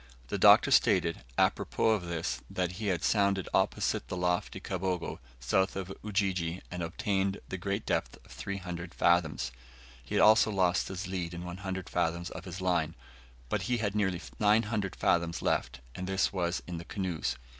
[0.29, 5.75] The Doctor stated, apropos of this, that he had sounded opposite the lofty Kabogo, south
[5.75, 9.51] of Ujiji, and obtained the great depth of 300 fathoms.
[10.03, 12.95] He also lost his lead and 100 fathoms of his line,
[13.47, 17.35] but he had nearly 900 fathoms left, and this was in the canoes.